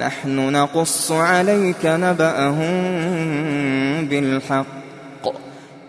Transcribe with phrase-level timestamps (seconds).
[0.00, 2.72] نحن نقص عليك نبأهم
[4.06, 4.66] بالحق.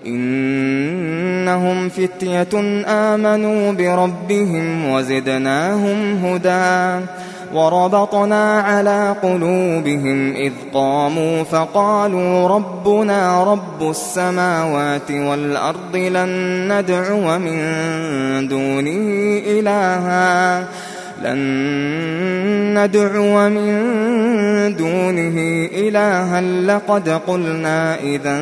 [0.05, 7.05] إنهم فتية آمنوا بربهم وزدناهم هدى
[7.53, 16.31] وربطنا على قلوبهم إذ قاموا فقالوا ربنا رب السماوات والأرض لن
[16.73, 17.57] ندعو من
[18.47, 20.67] دونه إلها.
[21.23, 23.71] لن ندعو من
[24.75, 28.39] دونه إلها لقد قلنا إذا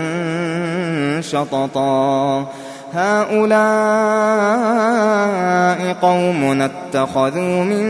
[1.21, 2.47] شططا.
[2.93, 3.59] هؤلاء
[6.01, 7.85] قوم اتخذوا من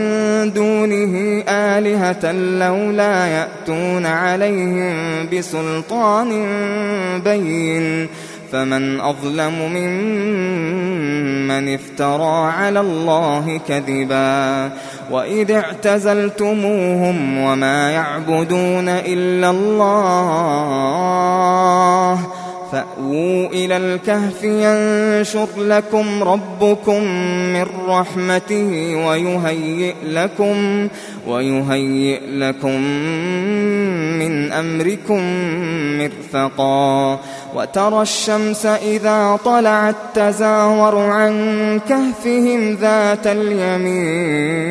[0.52, 6.46] دونه آلهة لولا يأتون عليهم بسلطان
[7.24, 8.08] بين.
[8.52, 14.70] فمن أظلم ممن افترى على الله كذبا
[15.10, 20.40] وإذ اعتزلتموهم وما يعبدون إلا الله
[22.72, 27.04] فأووا إلى الكهف ينشر لكم ربكم
[27.52, 30.88] من رحمته ويهيئ لكم
[31.28, 32.80] ويهيئ لكم
[34.18, 35.22] من أمركم
[35.98, 37.20] مرفقا.
[37.54, 44.70] وترى الشمس إذا طلعت تزاور عن كهفهم ذات اليمين.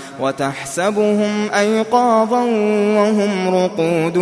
[0.21, 2.43] وتحسبهم أيقاظا
[2.95, 4.17] وهم رقود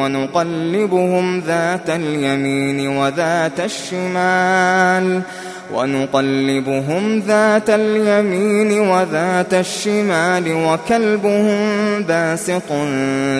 [0.00, 5.22] ونقلبهم ذات اليمين وذات الشمال
[5.74, 11.58] ونقلبهم ذات اليمين وذات الشمال وكلبهم
[12.02, 12.72] باسط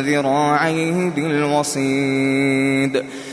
[0.06, 3.02] ذراعيه بالوصيد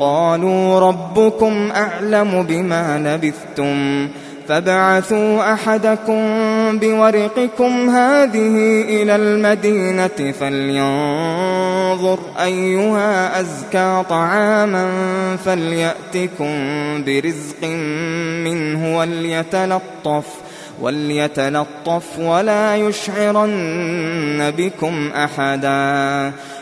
[0.00, 4.08] قالوا ربكم أعلم بما لبثتم
[4.48, 6.22] فابعثوا أحدكم
[6.78, 14.86] بورقكم هذه إلى المدينة فلينظر أيها أزكى طعاما
[15.44, 16.54] فليأتكم
[17.04, 17.64] برزق
[18.44, 20.26] منه وليتلطف
[20.80, 26.32] وليتلطف ولا يشعرن بكم أحدا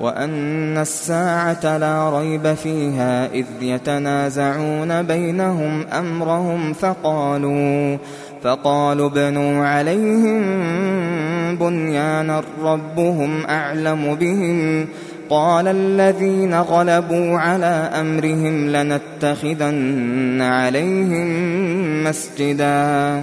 [0.00, 7.96] وأن الساعة لا ريب فيها إذ يتنازعون بينهم أمرهم فقالوا
[8.42, 10.40] فقالوا ابنوا عليهم
[11.56, 14.88] بنيانا ربهم أعلم بهم.
[15.30, 21.28] قال الذين غلبوا على أمرهم لنتخذن عليهم
[22.04, 23.22] مسجدا.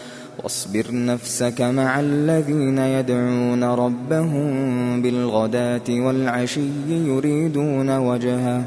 [0.43, 8.63] واصبر نفسك مع الذين يدعون ربهم بالغداة والعشي يريدون وجهه.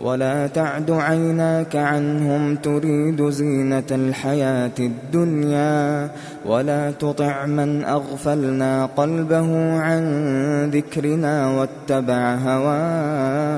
[0.00, 6.10] ولا تعد عيناك عنهم تريد زينة الحياة الدنيا.
[6.46, 13.52] ولا تطع من أغفلنا قلبه عن ذكرنا واتبع هواه.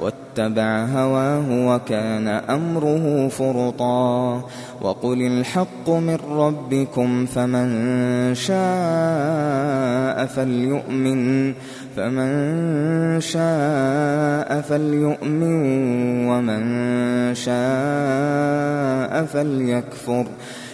[0.00, 4.44] واتبع هواه وكان أمره فرطا
[4.80, 7.68] وقل الحق من ربكم فمن
[8.34, 11.54] شاء فليؤمن
[11.96, 15.62] فمن شاء فليؤمن
[16.28, 16.64] ومن
[17.34, 20.26] شاء فليكفر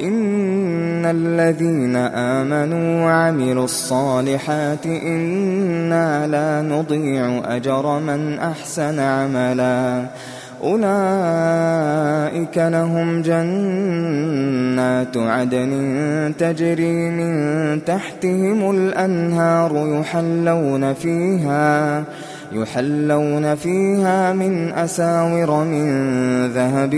[0.00, 10.06] إن الذين آمنوا وعملوا الصالحات إنا لا نضيع أجر من أحسن عملا
[10.62, 22.04] أولئك لهم جنات عدن تجري من تحتهم الأنهار يحلون فيها
[22.52, 25.86] يحلون فيها من أساور من
[26.52, 26.94] ذهب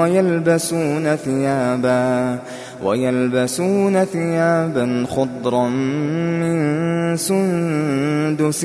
[0.00, 2.38] ويلبسون ثيابا
[2.84, 8.64] ويلبسون ثيابا خضرا من سندس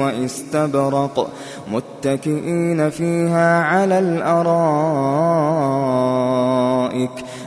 [0.00, 1.32] وإستبرق
[1.72, 4.58] متكئين فيها على الأرائك.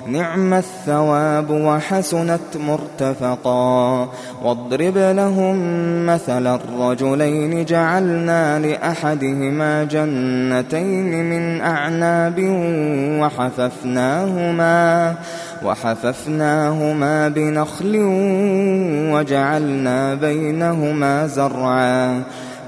[0.08, 4.08] نعم الثواب وحسنت مرتفقا.
[4.44, 5.56] واضرب لهم
[6.06, 7.66] مثل الرجلين.
[7.66, 12.40] جعلنا لأحدهما جنتين من أعناب
[13.22, 15.16] وحففناهما
[15.66, 17.98] وحففناهما بنخل
[19.14, 22.24] وجعلنا بينهما زرعا.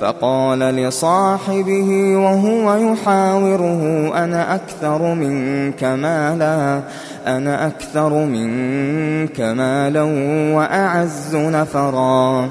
[0.00, 6.80] فقال لصاحبه وهو يحاوره أنا أكثر منك مالا؟
[7.26, 10.02] أنا أكثر منك مالا
[10.56, 12.50] وأعز نفرا.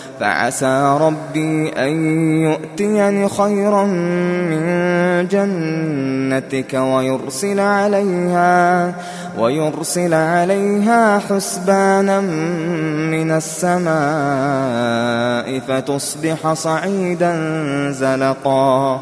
[0.21, 1.91] فعسى ربي أن
[2.41, 4.61] يؤتيني خيرا من
[5.27, 8.93] جنتك ويرسل عليها
[9.39, 12.19] ويرسل عليها حسبانا
[13.11, 13.91] من السماء
[15.59, 17.33] فتصبح صعيدا
[17.91, 19.01] زلقا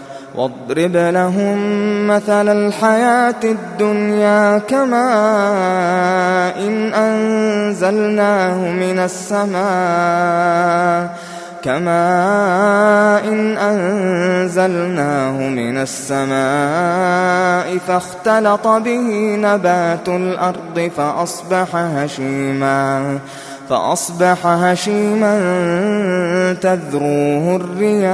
[0.35, 1.57] واضرب لهم
[2.07, 5.01] مثل الحياة الدنيا كماء
[6.67, 9.61] إن أنزلناه من السماء
[11.63, 23.19] كماء إن أنزلناه من السماء فاختلط به نبات الأرض فأصبح هشيما
[23.69, 25.33] فأصبح هشيما
[26.61, 28.11] تذروه الرياح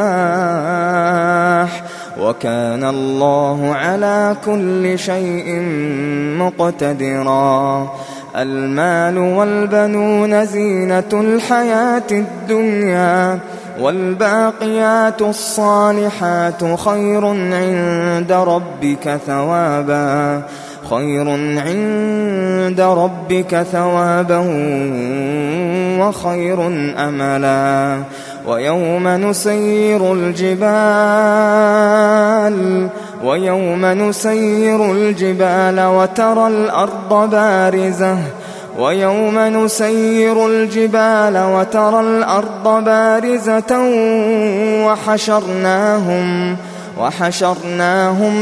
[2.21, 5.62] وكان الله على كل شيء
[6.39, 7.91] مقتدرا.
[8.36, 13.39] المال والبنون زينة الحياة الدنيا
[13.79, 20.41] والباقيات الصالحات خير عند ربك ثوابا.
[20.89, 24.38] خير عند ربك ثوابا
[26.00, 27.97] وخير أملا.
[28.48, 30.58] ويوم نسير الجبال
[33.24, 38.18] ويوم نسير الجبال وترى الأرض بارزة
[38.80, 43.80] ويوم نسير الجبال وترى الأرض بارزة
[44.86, 44.98] وحشرناهم.
[45.18, 46.58] وحشرناهم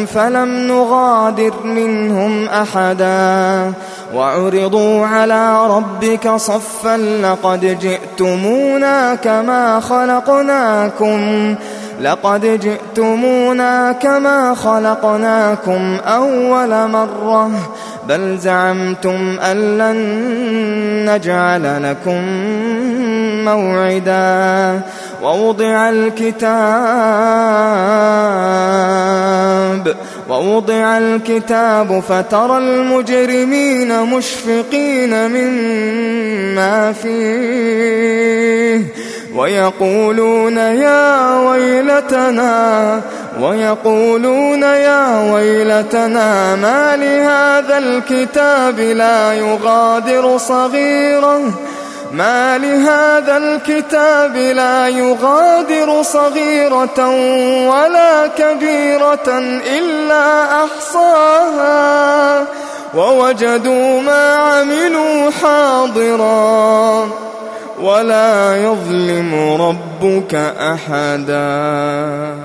[0.05, 3.73] فلم نغادر منهم أحدا
[4.15, 11.55] وعرضوا على ربك صفا لقد جئتمونا كما خلقناكم
[12.01, 17.51] لقد جئتمونا كما خلقناكم أول مرة
[18.07, 19.99] بل زعمتم أن لن
[21.09, 22.21] نجعل لكم
[23.45, 24.81] موعدا
[25.25, 26.45] ووضع الكتاب
[30.29, 38.81] ووضع الكتاب فترى المجرمين مشفقين مما فيه.
[39.35, 43.01] ويقولون يا ويلتنا
[43.41, 51.41] ويقولون يا ويلتنا ما لهذا الكتاب لا يغادر صغيرة؟
[52.11, 57.07] ما لهذا الكتاب لا يغادر صغيرة
[57.69, 59.39] ولا كبيرة
[59.77, 62.45] إلا أحصاها
[62.95, 67.09] ووجدوا ما عملوا حاضرا
[67.81, 72.44] ولا يظلم ربك أحدا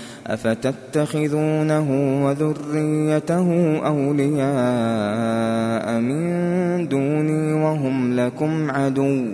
[0.27, 1.87] أفتتخذونه
[2.25, 6.31] وذريته أولياء من
[6.87, 9.25] دوني وهم لكم عدو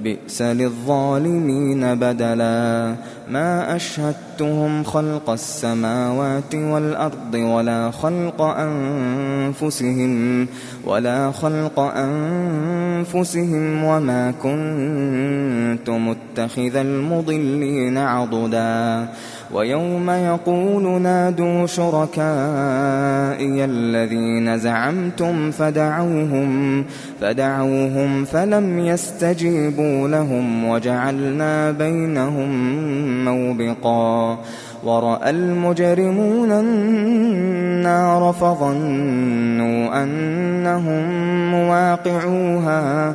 [0.00, 2.94] بئس للظالمين بدلا
[3.28, 10.46] ما أشهدتهم خلق السماوات والأرض ولا خلق أنفسهم
[10.84, 19.08] ولا خلق أنفسهم وما كنت متخذ المضلين عضدا.
[19.54, 26.84] ويوم يقول نادوا شركائي الذين زعمتم فدعوهم
[27.20, 32.50] فدعوهم فلم يستجيبوا لهم وجعلنا بينهم
[33.24, 34.38] موبقا.
[34.84, 41.04] ورأى المجرمون النار فظنوا أنهم
[41.50, 43.14] مواقعوها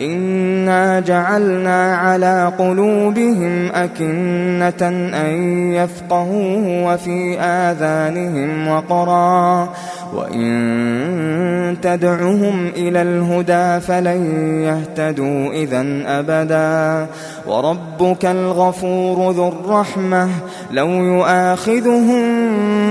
[0.00, 4.88] إنا جعلنا على قلوبهم أكنة
[5.20, 5.34] أن
[5.72, 9.68] يفقهوه وفي آذانهم وقرا
[10.14, 14.26] وإن تدعهم إلى الهدى فلن
[14.62, 17.06] يهتدوا إذا أبدا
[17.46, 20.28] وربك الغفور ذو الرحمة
[20.70, 22.24] لو يؤاخذهم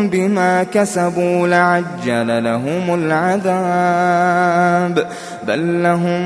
[0.09, 5.05] بما كسبوا لعجل لهم العذاب
[5.47, 6.23] بل لهم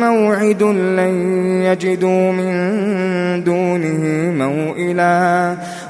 [0.00, 1.14] موعد لن
[1.62, 2.54] يجدوا من
[3.44, 5.56] دونه موئلا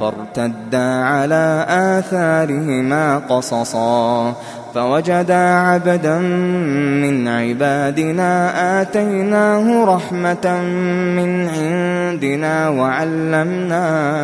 [0.00, 4.34] فارتدا على آثارهما قصصا
[4.74, 6.18] فوجدا عبدا
[7.02, 10.60] من عبادنا آتيناه رحمة
[11.16, 14.20] من عندنا وعلمناه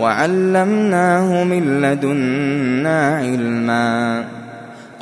[0.00, 4.24] وعلمناه من لدنا علما.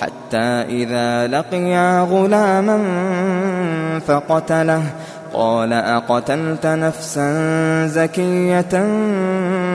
[0.00, 2.78] حتى إذا لقيا غلاما
[4.06, 4.82] فقتله.
[5.32, 8.84] قال أقتلت نفسا زكية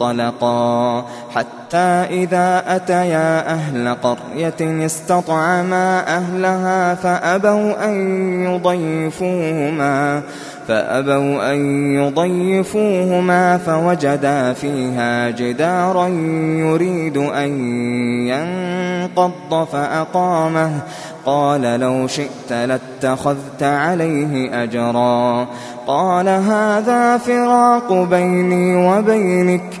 [0.00, 7.94] فانطلقا حتى إذا أتيا أهل قرية استطعما أهلها فأبوا أن
[8.44, 10.22] يضيفوهما
[10.68, 16.08] فأبوا أن يضيفوهما فوجدا فيها جدارا
[16.58, 17.50] يريد أن
[18.28, 20.70] ينقض فأقامه.
[21.26, 25.46] قال لو شئت لاتخذت عليه أجرا.
[25.86, 29.80] قال هذا فراق بيني وبينك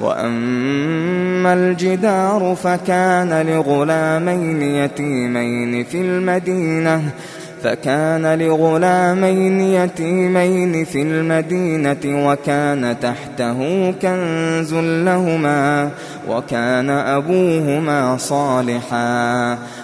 [0.00, 7.02] وأما الجدار فكان لغلامين يتيمين في المدينة
[7.62, 15.90] فكان لغلامين يتيمين في المدينة وكان تحته كنز لهما
[16.28, 19.58] وكان أبوهما صالحا.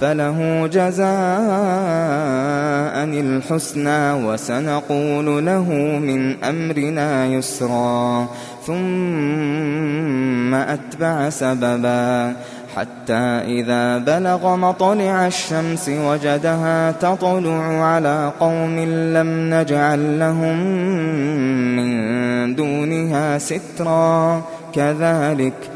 [0.00, 1.06] فله جزاء
[3.04, 8.28] الحسنى وسنقول له من أمرنا يسرا
[8.66, 12.32] ثم أتبع سببا.
[12.76, 18.78] حتى إذا بلغ مطلع الشمس وجدها تطلع على قوم
[19.14, 20.58] لم نجعل لهم
[21.76, 24.42] من دونها سترا.
[24.74, 25.75] كذلك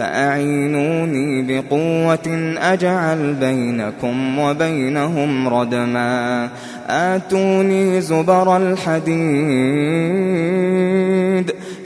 [0.00, 6.48] فأعينوني بقوة أجعل بينكم وبينهم ردما.
[6.88, 9.20] آتوني زبر الحديد.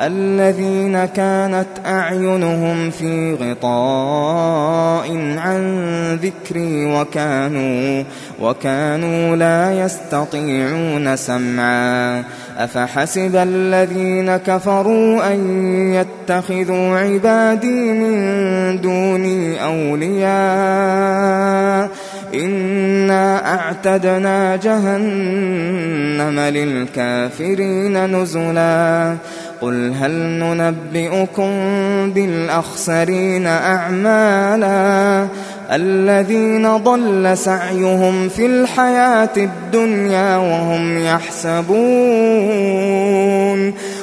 [0.00, 5.62] الذين كانت أعينهم في غطاء عن
[6.22, 8.04] ذكري وكانوا
[8.40, 12.24] وكانوا لا يستطيعون سمعا.
[12.58, 15.40] أفحسب الذين كفروا أن
[15.94, 20.32] يتخذوا عبادي من دوني أولياء؟
[22.34, 29.16] إنا أعتدنا جهنم للكافرين نزلا.
[29.62, 31.50] قل هل ننبئكم
[32.10, 35.26] بالأخسرين أعمالا
[35.72, 41.72] الذين ضل سعيهم في الحياة الدنيا وهم يحسبون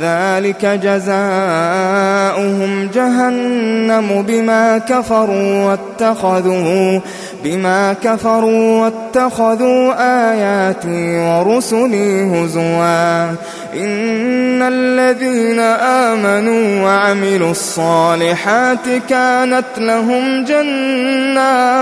[0.00, 1.12] ذلك جزاؤهم
[2.94, 7.00] جهنم بما كفروا واتخذوا
[7.44, 9.92] بما كفروا واتخذوا
[10.32, 13.30] آياتي ورسلي هزوا.
[13.74, 21.72] إن الذين آمنوا وعملوا الصالحات كانت لهم جنات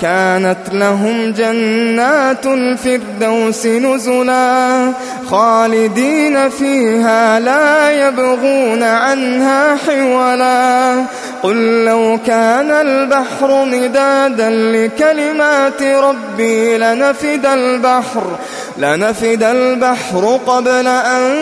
[0.00, 4.92] كانت لهم جنات الفردوس نزلا
[5.30, 11.04] خالدين فيها لا يبغون عنها حولا
[11.42, 18.38] قل لو كان البحر مدادا لكلمات ربي لنفد البحر
[18.78, 21.34] لنفد البحر قبل أن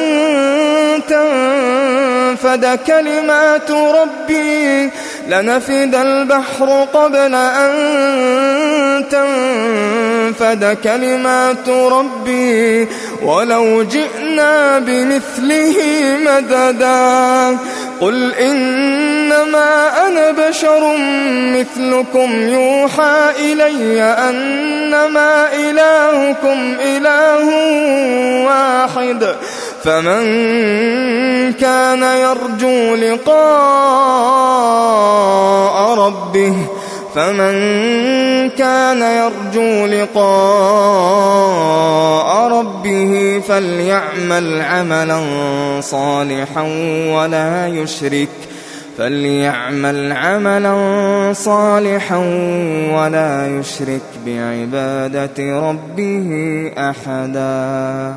[1.09, 4.91] تنفد كلمات ربي
[5.29, 7.73] لنفد البحر قبل أن
[9.11, 12.89] تنفد كلمات ربي
[13.23, 15.77] ولو جئنا بمثله
[16.27, 17.59] مددا.
[18.01, 20.97] قل إنما أنا بشر
[21.57, 27.47] مثلكم يوحى إلي أنما إلهكم إله
[28.47, 29.37] واحد.
[29.87, 30.23] فمن
[31.53, 33.37] كان يرجو لقاء
[35.99, 36.57] ربه
[37.15, 37.55] فمن
[38.51, 40.27] كان يرجو لقاء
[42.49, 45.21] ربه فليعمل عملا
[45.81, 46.63] صالحا
[47.13, 48.29] ولا يشرك
[48.99, 50.75] فليعمل عملا
[51.33, 52.17] صالحا
[52.93, 56.29] ولا يشرك بعبادة ربه
[56.79, 58.15] أحدا.